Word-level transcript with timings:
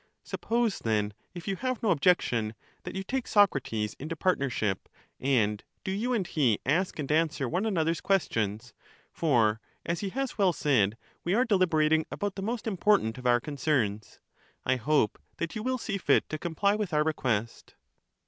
Suppose, 0.23 0.79
then, 0.79 1.13
if 1.35 1.47
you 1.47 1.55
have 1.57 1.83
no 1.83 1.91
objection, 1.91 2.55
that 2.85 2.95
you 2.95 3.03
take 3.03 3.27
Socrates 3.27 3.95
into 3.99 4.15
partnership; 4.15 4.89
and 5.19 5.63
do 5.83 5.91
you 5.91 6.11
and 6.11 6.25
he 6.25 6.57
ask 6.65 6.97
and 6.97 7.11
answer 7.11 7.47
one 7.47 7.67
another's 7.67 8.01
ques 8.01 8.27
tions: 8.31 8.73
for, 9.11 9.61
as 9.85 9.99
he 9.99 10.09
has 10.09 10.39
well 10.39 10.53
said, 10.53 10.97
we 11.23 11.35
are 11.35 11.45
deliberating 11.45 12.07
about 12.09 12.33
the 12.33 12.41
most 12.41 12.65
important 12.65 13.19
of 13.19 13.27
our 13.27 13.39
concerns. 13.39 14.19
I 14.65 14.77
hope 14.77 15.21
that 15.37 15.55
you 15.55 15.61
will 15.61 15.77
see 15.77 15.99
fit 15.99 16.27
to 16.29 16.39
comply 16.39 16.73
with 16.73 16.95
our 16.95 17.03
request. 17.03 17.75